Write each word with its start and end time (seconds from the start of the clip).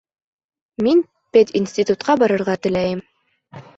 Мин 0.87 1.03
пединститутҡа 1.37 2.17
барырға 2.25 2.57
теләйем 2.65 3.09